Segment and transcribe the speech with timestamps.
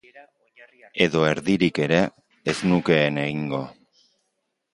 [1.05, 1.99] Edo erdirik ere
[2.55, 3.61] ez nukeen egingo.